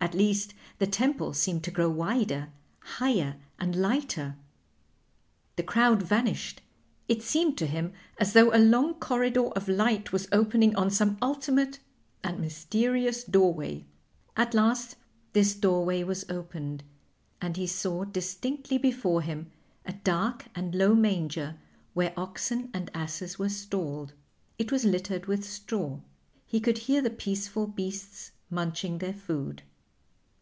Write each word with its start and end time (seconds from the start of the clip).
At 0.00 0.14
least 0.14 0.54
the 0.78 0.86
temple 0.86 1.34
seemed 1.34 1.62
to 1.64 1.70
grow 1.70 1.90
wider, 1.90 2.48
higher, 2.80 3.36
and 3.58 3.76
lighter; 3.76 4.36
the 5.56 5.62
crowd 5.62 6.02
vanished; 6.02 6.62
it 7.08 7.20
seemed 7.20 7.58
to 7.58 7.66
him 7.66 7.92
as 8.16 8.32
though 8.32 8.54
a 8.54 8.62
long 8.62 8.94
corridor 8.94 9.48
of 9.48 9.68
light 9.68 10.10
was 10.10 10.26
opening 10.32 10.74
on 10.76 10.88
some 10.88 11.18
ultimate 11.20 11.80
and 12.24 12.38
mysterious 12.38 13.22
doorway. 13.22 13.84
At 14.34 14.54
last 14.54 14.96
this 15.34 15.54
doorway 15.54 16.04
was 16.04 16.24
opened, 16.30 16.84
and 17.42 17.58
he 17.58 17.66
saw 17.66 18.04
distinctly 18.04 18.78
before 18.78 19.20
him 19.20 19.50
a 19.84 19.92
dark 19.92 20.46
and 20.54 20.74
low 20.74 20.94
manger 20.94 21.58
where 21.92 22.14
oxen 22.16 22.70
and 22.72 22.90
asses 22.94 23.38
were 23.38 23.50
stalled. 23.50 24.14
It 24.58 24.72
was 24.72 24.86
littered 24.86 25.26
with 25.26 25.44
straw. 25.44 25.98
He 26.46 26.60
could 26.60 26.78
hear 26.78 27.02
the 27.02 27.10
peaceful 27.10 27.66
beasts 27.66 28.30
munching 28.48 28.98
their 28.98 29.12
food. 29.12 29.64